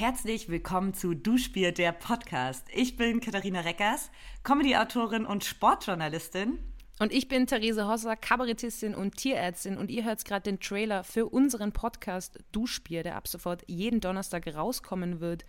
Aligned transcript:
herzlich 0.00 0.48
willkommen 0.48 0.94
zu 0.94 1.12
Duschbier, 1.12 1.72
der 1.72 1.92
Podcast. 1.92 2.66
Ich 2.72 2.96
bin 2.96 3.20
Katharina 3.20 3.60
Reckers, 3.60 4.10
Comedy-Autorin 4.44 5.26
und 5.26 5.44
Sportjournalistin. 5.44 6.58
Und 6.98 7.12
ich 7.12 7.28
bin 7.28 7.46
Therese 7.46 7.86
Hosser, 7.86 8.16
Kabarettistin 8.16 8.94
und 8.94 9.18
Tierärztin 9.18 9.76
und 9.76 9.90
ihr 9.90 10.02
hört 10.06 10.24
gerade 10.24 10.44
den 10.44 10.58
Trailer 10.58 11.04
für 11.04 11.26
unseren 11.26 11.72
Podcast 11.72 12.38
Duschbier, 12.50 13.02
der 13.02 13.14
ab 13.14 13.28
sofort 13.28 13.62
jeden 13.66 14.00
Donnerstag 14.00 14.46
rauskommen 14.46 15.20
wird. 15.20 15.44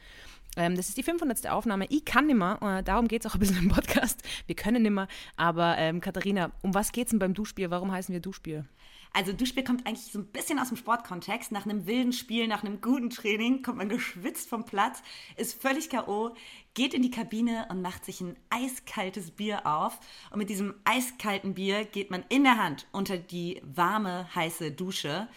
Ähm, 0.58 0.76
das 0.76 0.90
ist 0.90 0.98
die 0.98 1.04
500. 1.04 1.48
Aufnahme. 1.48 1.86
Ich 1.88 2.04
kann 2.04 2.28
nimmer, 2.28 2.60
äh, 2.62 2.84
darum 2.84 3.08
geht 3.08 3.24
es 3.24 3.32
auch 3.32 3.36
ein 3.36 3.40
bisschen 3.40 3.58
im 3.58 3.70
Podcast. 3.70 4.22
Wir 4.48 4.56
können 4.58 4.84
nimmer. 4.84 5.08
Aber 5.38 5.78
ähm, 5.78 6.02
Katharina, 6.02 6.52
um 6.62 6.74
was 6.74 6.92
geht 6.92 7.08
es 7.08 7.12
denn 7.12 7.20
beim 7.20 7.34
Duschbier? 7.34 7.72
Warum 7.72 7.90
heißen 7.94 8.12
wir 8.12 8.20
Duschbier? 8.20 8.66
Also 9.14 9.34
Duschbier 9.34 9.66
kommt 9.66 9.86
eigentlich 9.86 10.12
so 10.12 10.20
ein 10.20 10.28
bisschen 10.28 10.58
aus 10.58 10.70
dem 10.70 10.78
Sportkontext. 10.78 11.52
Nach 11.52 11.66
einem 11.66 11.86
wilden 11.86 12.14
Spiel, 12.14 12.48
nach 12.48 12.64
einem 12.64 12.80
guten 12.80 13.10
Training 13.10 13.62
kommt 13.62 13.78
man 13.78 13.90
geschwitzt 13.90 14.48
vom 14.48 14.66
Platz, 14.66 15.02
ist 15.36 15.62
völlig 15.62 15.90
K.O., 15.90 16.34
geht 16.74 16.94
in 16.94 17.02
die 17.02 17.12
Kabine 17.12 17.68
und 17.70 17.82
macht 17.82 18.06
sich 18.06 18.22
ein 18.22 18.38
eiskaltes 18.50 19.32
Bier 19.32 19.68
auf. 19.68 20.00
Und 20.30 20.38
mit 20.38 20.50
diesem 20.50 20.76
eiskalten 20.86 21.56
Bier 21.56 21.84
geht 21.84 22.10
man 22.10 22.24
in 22.30 22.46
der 22.46 22.58
Hand 22.58 22.88
unter 22.94 23.18
die 23.18 23.62
warme, 23.64 24.34
heiße 24.34 24.72
Dusche. 24.72 25.28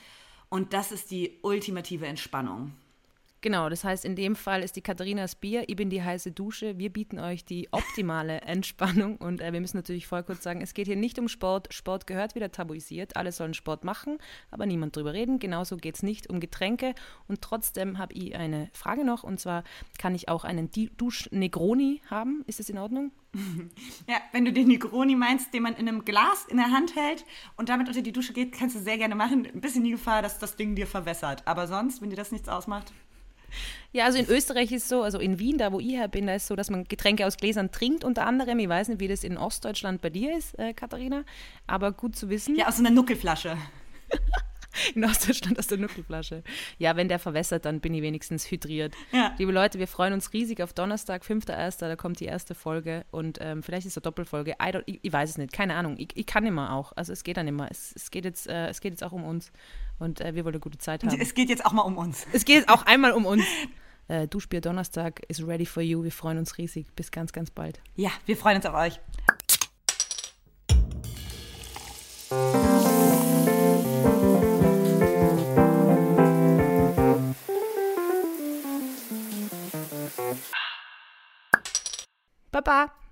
Und 0.49 0.73
das 0.73 0.93
ist 0.93 1.11
die 1.11 1.39
ultimative 1.43 2.07
Entspannung. 2.07 2.73
Genau, 3.45 3.69
das 3.69 3.85
heißt, 3.85 4.07
in 4.07 4.17
dem 4.17 4.37
Fall 4.37 4.63
ist 4.63 4.75
die 4.75 4.81
Katharinas 4.81 5.35
Bier, 5.35 5.65
ich 5.69 5.77
bin 5.77 5.91
die 5.91 6.03
heiße 6.03 6.33
Dusche. 6.33 6.79
Wir 6.79 6.91
bieten 6.91 7.19
euch 7.19 7.45
die 7.45 7.69
optimale 7.73 8.41
Entspannung 8.41 9.19
und 9.19 9.43
äh, 9.43 9.53
wir 9.53 9.61
müssen 9.61 9.77
natürlich 9.77 10.07
voll 10.07 10.23
kurz 10.23 10.43
sagen, 10.43 10.63
es 10.63 10.73
geht 10.73 10.87
hier 10.87 10.97
nicht 10.97 11.19
um 11.19 11.29
Sport. 11.29 11.69
Sport 11.71 12.07
gehört 12.07 12.35
wieder 12.35 12.51
tabuisiert. 12.51 13.19
Alle 13.19 13.33
sollen 13.33 13.53
Sport 13.53 13.85
machen, 13.85 14.17
aber 14.51 14.65
niemand 14.65 14.97
drüber 14.97 15.13
reden. 15.13 15.41
Genauso 15.41 15.77
geht 15.77 15.97
es 15.97 16.03
nicht 16.03 16.31
um 16.31 16.41
Getränke. 16.41 16.95
Und 17.29 17.43
trotzdem 17.43 17.99
habe 17.99 18.15
ich 18.15 18.35
eine 18.35 18.71
Frage 18.73 19.05
noch 19.05 19.25
und 19.25 19.39
zwar, 19.39 19.63
kann 19.99 20.15
ich 20.15 20.31
auch 20.31 20.45
einen 20.45 20.71
Dusch-Negroni 20.97 22.01
haben? 22.09 22.45
Ist 22.47 22.61
das 22.61 22.71
in 22.71 22.79
Ordnung? 22.79 23.13
Ja, 24.09 24.17
wenn 24.33 24.45
du 24.45 24.53
den 24.53 24.69
Negroni 24.69 25.17
meinst, 25.17 25.53
den 25.55 25.63
man 25.63 25.75
in 25.75 25.89
einem 25.89 26.05
Glas 26.05 26.47
in 26.49 26.57
der 26.57 26.71
Hand 26.71 26.95
hält 26.95 27.25
und 27.57 27.69
damit 27.69 27.89
unter 27.89 28.03
die 28.03 28.13
Dusche 28.13 28.33
geht, 28.33 28.53
kannst 28.53 28.77
du 28.77 28.81
sehr 28.81 28.99
gerne 28.99 29.15
machen. 29.15 29.47
Ein 29.47 29.61
bisschen 29.61 29.83
die 29.83 29.91
Gefahr, 29.91 30.23
dass 30.23 30.39
das 30.39 30.57
Ding 30.57 30.75
dir 30.75 30.87
verwässert. 30.87 31.47
Aber 31.47 31.67
sonst, 31.67 32.01
wenn 32.01 32.11
dir 32.11 32.17
das 32.17 32.33
nichts 32.33 32.49
ausmacht. 32.49 32.93
Ja, 33.95 34.07
also 34.07 34.19
in 34.19 34.27
Österreich 34.29 34.73
ist 34.73 34.83
es 34.83 34.89
so, 34.89 35.03
also 35.03 35.21
in 35.21 35.39
Wien, 35.39 35.57
da 35.57 35.71
wo 35.71 35.79
ich 35.79 35.93
her 35.93 36.09
bin, 36.09 36.27
da 36.27 36.35
ist 36.35 36.43
es 36.43 36.49
so, 36.49 36.57
dass 36.57 36.69
man 36.69 36.83
Getränke 36.83 37.25
aus 37.29 37.37
Gläsern 37.37 37.71
trinkt, 37.71 38.03
unter 38.03 38.27
anderem. 38.27 38.59
Ich 38.59 38.69
weiß 38.69 38.89
nicht, 38.89 38.99
wie 38.99 39.07
das 39.07 39.23
in 39.23 39.39
Ostdeutschland 39.39 40.01
bei 40.01 40.11
dir 40.11 40.37
ist, 40.37 40.59
äh, 40.59 40.75
Katharina, 40.75 41.23
aber 41.69 41.93
gut 41.93 42.17
zu 42.17 42.29
wissen. 42.29 42.57
Ja, 42.57 42.67
aus 42.67 42.81
einer 42.81 42.91
Nuckelflasche. 42.91 43.57
In 44.97 45.05
Ostdeutschland 45.05 45.57
aus 45.57 45.69
der 45.69 45.79
Nuckelflasche. 45.79 46.43
Ja, 46.79 46.97
wenn 46.97 47.07
der 47.07 47.21
verwässert, 47.21 47.65
dann 47.65 47.79
bin 47.79 47.95
ich 47.95 48.03
wenigstens 48.03 48.51
hydriert. 48.51 48.93
Ja. 49.13 49.33
Liebe 49.39 49.53
Leute, 49.53 49.79
wir 49.79 49.87
freuen 49.87 50.13
uns 50.13 50.33
riesig 50.33 50.61
auf 50.65 50.73
Donnerstag, 50.73 51.23
5.1., 51.23 51.79
da 51.79 51.95
kommt 51.95 52.19
die 52.19 52.25
erste 52.25 52.57
Folge 52.57 53.05
und 53.13 53.39
ähm, 53.41 53.63
vielleicht 53.63 53.87
ist 53.87 53.93
es 53.93 53.99
eine 53.99 54.03
Doppelfolge. 54.03 54.57
Ich, 54.87 54.99
ich, 55.03 55.13
weiß 55.13 55.31
es 55.31 55.39
nicht, 55.39 55.53
keine 55.53 55.77
Ahnung. 55.77 55.95
Ich, 55.97 56.09
ich, 56.17 56.27
kann 56.27 56.45
immer 56.45 56.73
auch. 56.73 56.91
Also 56.97 57.13
es 57.13 57.23
geht 57.23 57.37
dann 57.37 57.47
immer. 57.47 57.71
Es, 57.71 57.93
es, 57.95 58.11
geht, 58.11 58.25
jetzt, 58.25 58.49
äh, 58.49 58.67
es 58.67 58.81
geht 58.81 58.91
jetzt 58.91 59.05
auch 59.05 59.13
um 59.13 59.23
uns 59.23 59.53
und 60.01 60.21
äh, 60.21 60.35
wir 60.35 60.45
wollen 60.45 60.57
eine 60.57 60.61
gute 60.61 60.79
Zeit 60.79 61.05
haben. 61.05 61.21
Es 61.21 61.35
geht 61.35 61.51
jetzt 61.51 61.65
auch 61.65 61.73
mal 61.73 61.83
um 61.83 61.97
uns. 61.97 62.27
Es 62.33 62.45
geht 62.45 62.69
auch 62.69 62.85
einmal 62.85 63.13
um 63.13 63.27
uns. 63.27 63.45
Äh, 64.09 64.29
Duschbier 64.29 64.61
Donnerstag 64.61 65.23
ist 65.29 65.47
ready 65.47 65.67
for 65.67 65.83
you. 65.83 66.03
Wir 66.03 66.13
freuen 66.13 66.39
uns 66.39 66.59
riesig. 66.59 66.87
Bis 66.95 67.11
ganz, 67.11 67.33
ganz 67.33 67.51
bald. 67.51 67.81
Ja, 67.97 68.11
wir 68.27 68.37
freuen 68.37 68.57
uns 68.57 68.67
auf 68.67 68.75
euch. 68.75 69.01
Baba. 82.51 83.04